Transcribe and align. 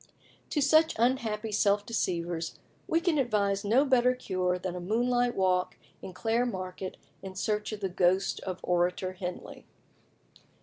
To 0.49 0.61
such 0.61 0.95
unhappy 0.97 1.51
self 1.51 1.85
deceivers 1.85 2.57
we 2.87 2.99
can 2.99 3.19
advise 3.19 3.63
no 3.63 3.85
better 3.85 4.15
cure 4.15 4.57
than 4.57 4.75
a 4.75 4.79
moonlight 4.79 5.35
walk 5.35 5.77
in 6.01 6.11
Clare 6.11 6.47
Market 6.47 6.97
in 7.21 7.35
search 7.35 7.71
of 7.71 7.81
the 7.81 7.87
ghost 7.89 8.39
of 8.39 8.59
Orator 8.63 9.13
Henley. 9.13 9.67